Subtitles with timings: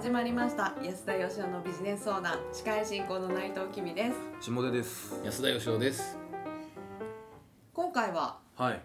[0.00, 0.72] 始まりました。
[0.82, 2.38] 安田義雄のビジネス相談。
[2.54, 4.50] 司会進行の内藤君です。
[4.50, 5.20] 下出です。
[5.22, 6.16] 安田義雄です。
[7.74, 8.80] 今回ははい。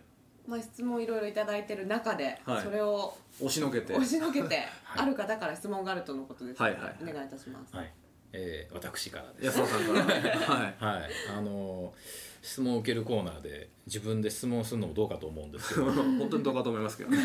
[0.45, 2.63] まあ質問いろいろいただいてる中で、はい。
[2.63, 3.93] それを押しのけて。
[3.93, 5.03] 押しのけて、 はい。
[5.03, 7.05] ある方から質問があるとのことですので、はいはい。
[7.05, 7.93] はいお願いいたします、はい、
[8.33, 9.57] えー、私からです。
[9.57, 10.03] 安田さんから
[10.53, 10.75] はい。
[10.77, 17.17] はい、あのー質問を受けるコーナーで自分で質問するのもどうかと思うんですけど、 本当にどうかと思いますけどね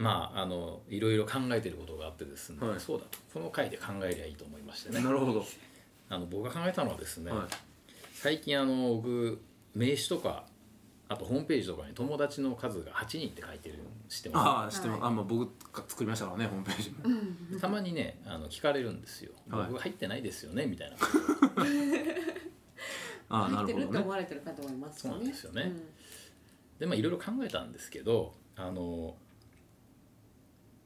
[0.00, 2.80] まああのいろいろ考えてることがあってですね、はい。
[2.80, 3.18] そうだと。
[3.34, 5.02] この回で考えりゃいいと思いましてね。
[5.02, 5.44] なるほど。
[6.08, 7.46] あの僕が考えたのはですね、はい。
[8.14, 9.38] 最近あの僕
[9.74, 10.46] 名刺とか
[11.06, 16.90] あとホームページとかに友達の数が8人って書いてる知ってあまあ知ってます、あまあ僕が作りましたからねホームページ。
[16.92, 16.96] も
[17.52, 19.66] すたまにねあの聞かれるんですよ、はい。
[19.68, 20.96] 僕入ってないですよねみたいな。
[23.28, 25.18] ああな入ってるってるほどね思われてる方もいますよね。
[25.18, 25.72] そうなんですよね。
[26.78, 29.16] でまあいろいろ考えたんですけどあの、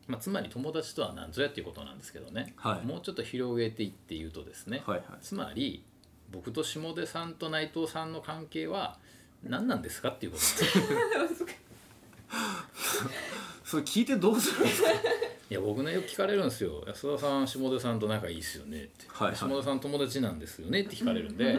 [0.06, 2.86] まあ、つまり友達とは何ぞやっていうことなんですけどね、はい。
[2.86, 5.06] もうちょっと広げていって言うとですね、はいはい。
[5.22, 5.82] つまり
[6.30, 8.98] 僕と下出さんと内藤さんの関係は
[9.42, 11.42] 何なんですかっていうことなんです。
[11.42, 11.48] よ
[13.64, 14.88] それ聞いてどうするんですか？
[15.50, 19.36] いや僕ねよく聞かれるんですよ「安田さん下出さんと仲いいっすよね」って、はいはい。
[19.36, 21.58] 下出さん友達なんですよね」って聞かれるんで、はい。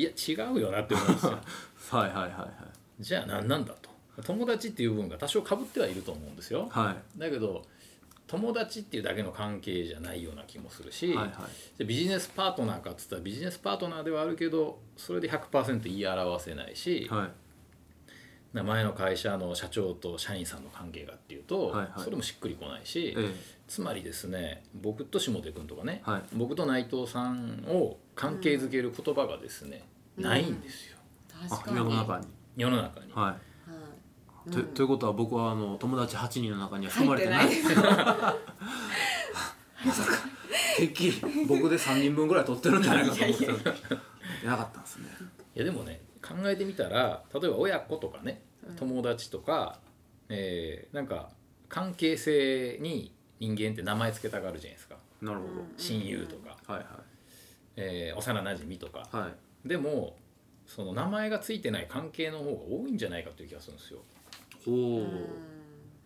[0.00, 1.38] いや違うよなって思うんですよ。
[1.90, 2.48] はいはいは
[3.00, 3.02] い。
[3.02, 3.88] じゃあ何なんだと
[4.22, 6.86] 友達っていう部分が多少かぶってはいると思うんですよ、はい。
[6.86, 7.64] はいだけど
[8.28, 11.78] 友達っていうだけの関係じゃないような気もするし、はいはい。
[11.78, 17.30] でビジネスパートナーかっつったらビジネスパートナーではあるけどそれで100%言い表せないし、はい。
[18.54, 22.00] な前の会社の社長と社員さんの関係がっていうと、はいはい。
[22.04, 23.34] それもしっくりこないし、え
[23.66, 26.22] つまりですね僕と下出君とかね、はい。
[26.34, 29.84] 僕と内藤さんを関係づける言葉がですね、
[30.18, 30.24] うん。
[30.24, 30.98] ないんですよ。
[31.30, 31.76] えあ確かに。
[31.78, 32.26] 世の中に。
[32.58, 33.12] 世の中に。
[33.12, 33.47] はいはい
[34.50, 37.48] とということは僕はあの友達8人の中には含まれてない。
[37.48, 37.74] 入って
[40.76, 41.12] 敵
[41.46, 43.72] 僕で3人分ぐらい取ってるんじゃないかと思ってたい
[44.46, 45.06] なかったんですね。
[45.54, 48.42] いやでもね考えてみたら例えば親子とかね
[48.76, 49.78] 友達とか、
[50.28, 51.30] えーなんか
[51.68, 54.96] 関係性に人間って名前つけたがるじゃないですか。
[55.20, 56.86] なるほ親友とか、どはい。
[57.76, 59.00] えー幼なじみとか。
[59.00, 59.20] はい。
[59.20, 59.32] はい
[59.64, 60.16] でも
[60.66, 64.00] その名前がついてない関係の方が多いんじゃないかという気がするんですよ
[64.70, 65.06] ほうん。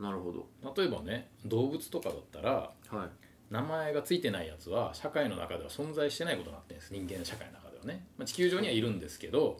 [0.01, 0.47] うなるほど。
[0.77, 3.09] 例えばね動物とかだったらはい。
[3.51, 6.93] 名前がついてないやつは社会の中では存在してないことになってるんです。
[6.93, 9.59] 人間の社会の中ではね、まあ、地球上にはいるんですけど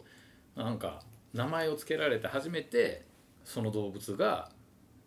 [0.55, 1.03] なんか
[1.33, 3.05] 名前を付けられて初めて
[3.43, 4.49] その動物が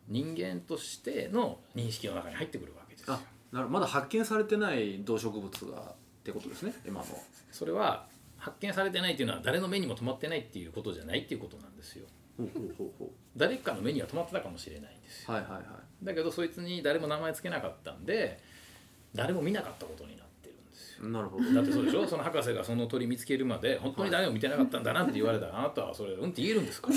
[0.08, 3.14] 人間としての認識の中に入ってくるわけですよ。
[3.14, 3.20] あ
[3.52, 7.06] なるまだ発見されてない動植物がってことですね今の。
[7.50, 12.06] それは発見されてないっていうのは誰の目にも止まってないっていうことじゃないっていうことなんですよ
[13.36, 15.26] 誰かの目には止まってたかもしれないんですよ。
[15.28, 15.62] うはいはいはい。
[16.04, 18.38] だけどそいつに誰も名前つけなかったんで
[19.14, 21.08] 誰も見なかったことになってるんですよ。
[21.08, 21.52] なるほど。
[21.54, 22.04] だってそうでしょ？
[22.08, 26.88] その博士がその鳥見つけるまで本当に誰も見てなかったんだなって言われたらあなたはそれうんって言えるんですか？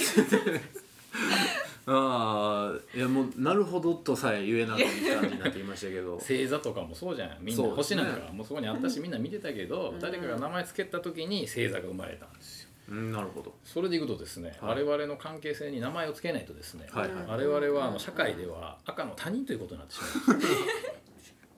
[1.91, 6.17] ああいやもうなるほどとさえ言えない感じになっていましたけど。
[6.19, 7.37] 星座とかもそうじゃん。
[7.41, 12.67] みんな星なんかもうそこにあったしみんな見てたけど誰かが名前つけた時に星座が生まれたんですよ。
[12.67, 13.55] うんなるほど。
[13.63, 14.83] それでいくとですね、はい。
[14.83, 17.25] 我々の関係性に名前をつけないとですね、はいはい。
[17.27, 20.37] 我々はあの社会では赤の他人ということになってしまう。
[20.37, 20.53] んです、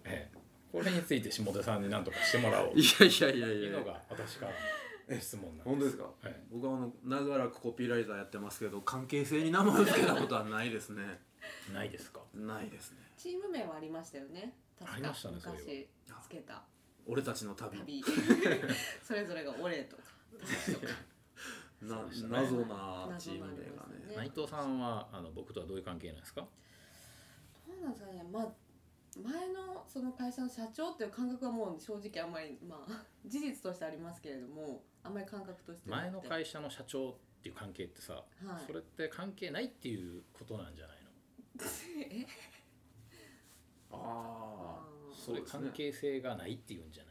[0.06, 0.38] ええ、
[0.72, 2.72] これについて下出さんに何とかしてもらおう。
[2.72, 3.70] といやいやいやいや。
[3.70, 4.52] いうのが私から
[5.16, 5.70] の質問なんです。
[5.70, 6.36] 本当ですか、はい。
[6.52, 11.04] 僕はあの長らくコピーライターやってますけど関係性に名前を付けたことはないですね。
[11.74, 12.22] ないですか？
[12.36, 12.98] ないですね。
[13.18, 14.54] チーム名はありましたよね。
[14.78, 14.96] 確か。
[14.96, 15.88] ありましたねそうい昔
[16.24, 16.62] つけた。
[17.08, 17.80] 俺たちの旅。
[17.80, 18.04] 旅。
[19.04, 20.04] それぞれが「俺」とか
[20.68, 20.94] 「旅」とか
[21.82, 21.96] な
[22.30, 24.06] 謎なチーム名がね。
[24.08, 24.16] ね。
[24.16, 26.48] 内藤さんはあの僕とはどういう関係なんですか？
[27.68, 28.24] どうなんですかね。
[28.32, 28.48] まあ
[29.22, 38.24] 前のその会社の社長っていう感覚はもう正直あんまりまあ 事実としてありますけれどもあんまり感覚として前の会社の社長っていう関係ってさ、は
[38.62, 38.66] い。
[38.66, 41.12] それって関係ないっていうことなんじゃないの？
[42.10, 42.26] え？
[43.92, 47.11] ああそれ関係性がないっていうんじゃな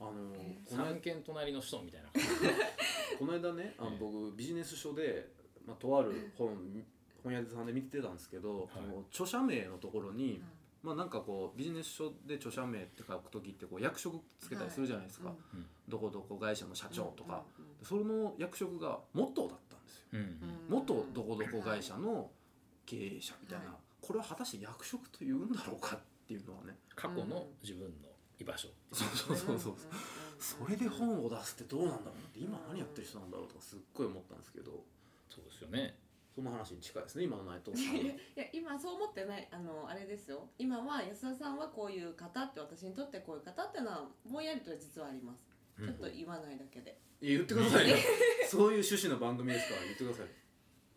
[0.00, 2.08] あのえこのの三軒隣の人みたいな。
[3.18, 3.98] この間ねあのええ。
[3.98, 5.30] 僕ビジネス書で、
[5.66, 6.84] まあ、とある本
[7.22, 10.42] 本屋さんで見てたんですけど、その著者名のところに、
[10.82, 15.36] まあなんかこうビジネス書で著者名って書く時ってこう役職つけたりするじゃないですか、はい。
[15.54, 15.66] うん。
[15.88, 17.64] どこどこ会社の社長とか、うん。
[17.64, 17.74] うん。
[17.82, 20.04] その役職が元だったんですよ。
[20.12, 20.20] うん。
[20.20, 20.38] うん。
[20.68, 22.30] 元どこどこ会社の
[22.84, 23.76] 経営者みたいな、はい。
[24.02, 26.76] これは果たして役職というんだろうかっていうのはね。
[26.94, 28.68] 過去の自分の居場所。
[28.92, 29.74] そうそうそうそう。
[30.38, 34.84] それでを本を出すってどうなんだろうって今何やってる人なんだろうとかすっごい思ったんですけど。
[35.30, 35.98] そうですよね。
[36.34, 40.48] その話に近いですね今の内藤さん いや今そう思ってないあのあれですよ。
[40.58, 45.46] 今は安田さんはこういう方って私にとってこういう方っていうのはぼんやりと実はあります。
[45.78, 47.96] ちょっと言わないだけで、言ってくださいよ。
[48.48, 50.28] そういう趣旨の番組ですから言ってください。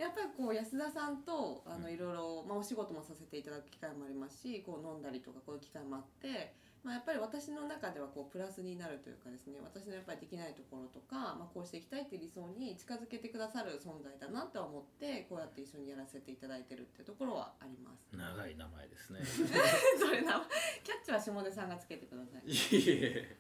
[0.01, 1.93] やっぱりこう安田さんとあのうん。
[1.93, 18.07] いろいろ、まあ、お仕事もさせていただく機会もありますしこう飲んだりとかこういう機会もあって、まあ、やっぱり私の中ではこうプラスになるというかですね私のやっぱりできないところとか、まあ、こうしていきたいっていう理想に近づけてくださる存在だなとは思ってこうやって一緒にやらせていただいてるっていうところはあります。
[18.15, 19.19] 長い名前ですね。
[19.99, 20.47] それな
[20.83, 22.49] キャッチは下出さんがつけてください。
[22.49, 22.55] い
[22.89, 23.37] え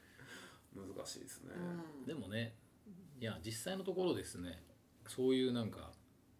[0.75, 2.05] 難しいですね、うん。
[2.05, 2.55] でもね
[3.19, 4.61] いや実際のところですね
[5.07, 5.91] そういうなんか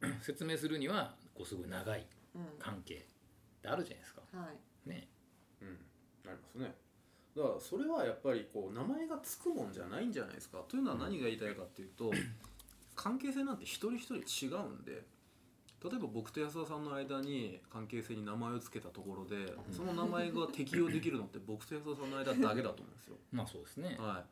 [0.21, 2.05] 説明するにはこうすごい長い
[2.35, 2.59] うん。
[2.59, 4.21] 関係ってあるじゃないですか。
[4.33, 4.51] は
[4.85, 4.89] い。
[4.89, 5.09] ね。
[5.61, 5.87] うん。
[6.25, 6.86] なりますね
[7.37, 10.57] だからそれはやっぱりこう名前がつくもんじゃないんじゃないですか。
[10.67, 12.11] というのは何が言いたいかっていうと
[12.95, 15.03] 関係性なんて一人一人違うんで
[15.83, 23.17] 例えば僕と安田さんの間に関係性に名前を付けたところでその名前が適用できるのって 僕と安田さんの間だけだと思うんですよ。
[23.31, 23.95] まあそうですね。
[23.99, 24.25] は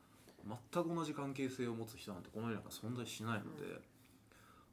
[0.44, 3.80] い、全く同じ関係性を持つ人なんてこの世の中存在しないので、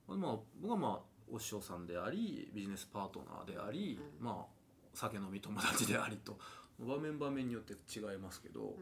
[0.09, 1.01] まあまあ、僕はまあ
[1.31, 4.25] お師匠さんでありビジネスパートナーであり、うん。
[4.25, 4.63] まあ
[4.95, 6.39] 酒飲み友達でありと
[6.79, 8.77] 場面場面によって違いますけど、うん。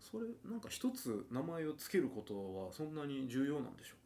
[0.00, 3.96] それなんか一つ名前を付けることはそんなに重要なんでしょ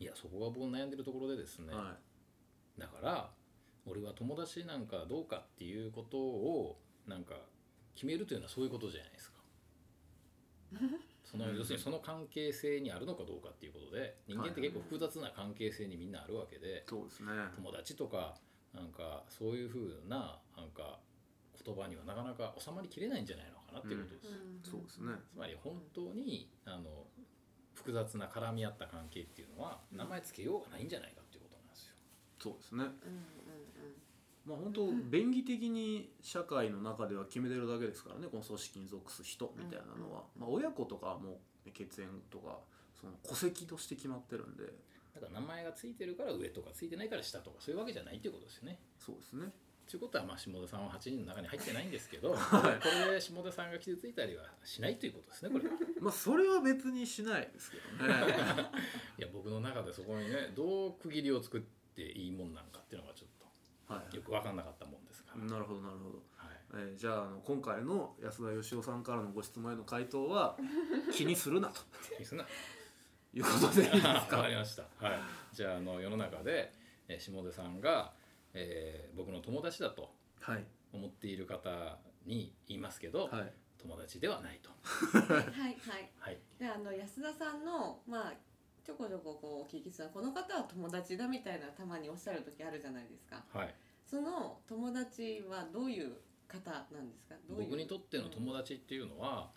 [0.00, 1.96] いやそこが僕悩んでるところでですね、うか、は
[2.78, 3.30] だから
[3.86, 7.34] 俺は友達なんかどうかっていうことをなんか
[7.94, 9.38] 決めるというのはそういうことじゃないですか。
[11.24, 17.30] そのうん要するにその関係性にあるのかどうかっていうことで人間って結構複雑な関係性にみんなあるわけでい、そうですね。
[17.56, 18.38] 友達とか
[18.72, 21.00] なんかそういうふうななんか
[21.64, 24.70] 言葉にはなかなか収まりきれないんじゃないのかなっていうことです。
[24.70, 25.12] そうですね。
[25.32, 27.06] つまり本当にあの
[27.74, 31.94] 複雑な絡み合った関係っていうのは名前つけようがないんじゃないかっていうことなんですよ。
[32.38, 32.84] そうですね。
[32.84, 33.24] うんうん
[34.44, 38.28] まあ本当便宜的に社会の中では決めてるだけですからね。
[38.30, 42.58] この組織に属す人みたいなのは、まあ、親子とかはもう血縁とか
[43.00, 44.64] その戸籍として決まってるんで。
[45.14, 48.80] だから名前がついてるから上とかついてないから下とかそういうわけじゃないっていうことですよね。
[48.98, 49.46] そうですね
[49.88, 55.74] ということはまあ下田さんは8人の中に入ってないんですけど、 はいこれで下田さんが傷ついたりはしないということですねこれは。
[56.00, 58.14] まあそれは別にしないですけどね
[59.18, 61.62] いや僕の中でそこにねどう区切りを作っ
[61.94, 63.28] ていいもんなんかっていうのがちょっ
[63.86, 65.44] はとよく分かんなかったもんですから。
[65.44, 70.56] いなるほどなるほど、はいえーじゃああの今回の安田義雄さんからのご質問への回答は
[71.12, 71.82] 気にするなと
[72.12, 72.44] いいですな。
[73.32, 74.82] いうことでいいですわかかりました。
[74.98, 75.20] はい。
[75.52, 76.72] じゃああの世の中で、
[77.08, 78.12] えー下出さんが、
[78.54, 80.64] えー僕の友達だとはい。
[80.92, 83.52] 思っている方に言いますけど、はい。
[83.78, 84.70] 友達ではないと。
[85.18, 86.10] はいはい。
[86.18, 86.38] はい。
[86.58, 88.34] であの安田さんのまあ
[88.84, 93.44] ちょこちょここうお聞きするこの方は友達だみたいなたまにおっしゃる時あるじゃないですか。
[93.52, 93.74] はい。
[94.06, 96.16] その友達はどういう
[96.46, 97.34] 方なんですか？
[97.48, 97.68] どういう？
[97.70, 99.50] 僕にとっての友達っていうのは、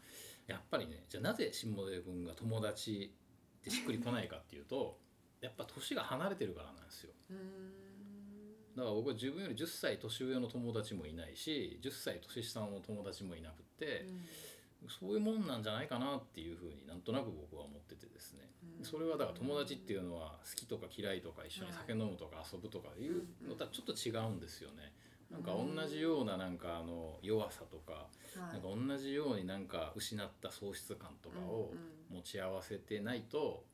[0.47, 3.13] やっぱりねじゃあなぜ下出君が友達
[3.59, 4.97] ってしっくりこないかっていうと
[5.41, 7.11] やっぱ年が離れてるからなんですよ。
[7.29, 7.73] うーん
[8.77, 14.05] だから僕は自分より10歳年上の友達もいないし10歳年下の友達もいなくって、
[14.87, 18.51] そういうもんなんじゃないかなっていうふうになんとなく僕は思っててですね。
[18.79, 18.85] うん。
[18.85, 24.93] それはだから友達っていうのは好きとか嫌いとか一緒に酒飲むとか遊ぶとかいうのとはちょっと違うんですよね。
[25.31, 28.39] なんか同じようななんかあの弱さとかはい。
[28.53, 33.65] なんか同じようになんか失った喪失感とかをうん持ち合わせてないと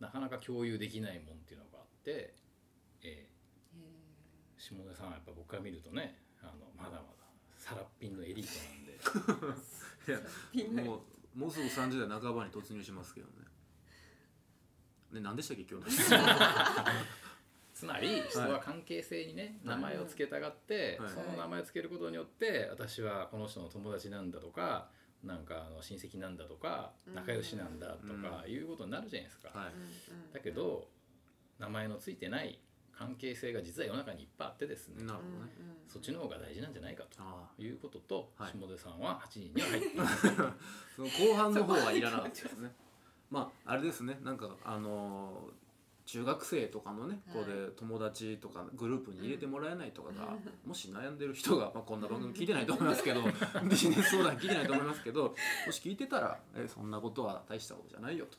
[0.00, 2.34] なかなか共有できないもんっていうのがあって、
[3.02, 3.29] え
[4.60, 7.20] 下出さんはやっぱ僕から見るとねあのまだまだ
[7.56, 9.60] サラッピンのエリートなんで。
[10.52, 13.32] いやもうもうすぐ30代半ばに突入しますけどね。
[15.12, 15.90] ね何でしたっけ今日の。
[15.90, 16.20] 質 問
[17.72, 21.10] つまり人は関係性にね、名前を付けたがって、はい。
[21.10, 24.90] その名前を付けることによって私はこの人の友達なんだとか
[25.22, 27.14] なんかあの親戚なんだとかうん。
[27.14, 29.50] 仲良しなんだとかいうことになるじゃないですか。
[29.50, 30.34] はい。
[30.34, 30.90] だけど
[31.58, 32.58] 名前の付いてない
[33.00, 35.50] 関係性が実は世の中にいっぱいあってですねなるほどね。
[35.88, 38.52] そっちの方が大事なんじゃないかあということと、はい。
[38.52, 39.88] 下出さんは8人には入って
[40.94, 42.70] その後半の方はいらなかったですね。
[43.30, 44.18] まああれですね。
[44.22, 45.60] なんかあのー
[46.06, 53.22] 中学生とかのねここで友達とかグループに入れてもらえないとかが、もし悩んでる人が、まあ、こんな番組聞いてないと思いますけど
[53.70, 58.38] ビジネス相談聞いてないと思いますけどもし聞いてたらえそんなことは大したことじゃないよと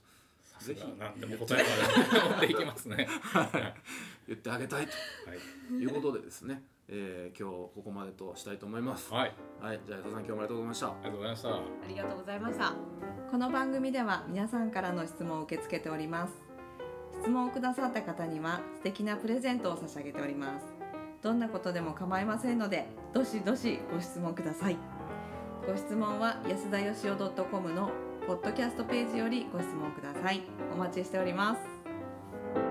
[0.63, 3.73] ぜひ何でも答えられで持っていきますね、 はい、
[4.27, 4.91] 言ってあげたいと
[5.29, 9.11] はいいうことでですね、えー、今日ここまでとしたいと思います。
[9.13, 10.87] はい、はい、じゃあ矢田さん今日もありがとうございました。
[10.87, 11.49] ありがとうございました。
[11.49, 12.73] ありがとうございました。
[13.31, 16.33] この番組では皆さんからの質問を受け付けております。
[17.21, 20.65] 質問をくださった方には素敵なプレゼントを差し上げております。
[21.21, 24.77] どんなことでも構いませんので、どしどしご質問ください。
[25.67, 27.91] ご質問は安田よしお .com の
[28.27, 30.41] ポッドキャストページよりご質問ください。
[30.73, 32.70] お待ちしております。